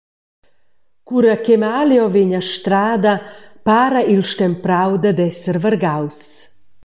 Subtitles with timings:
[1.07, 3.13] Cura ch’Emalio vegn a strada
[3.67, 6.19] para il stemprau dad esser vargaus.